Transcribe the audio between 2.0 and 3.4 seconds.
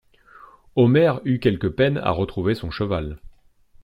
retrouver son cheval.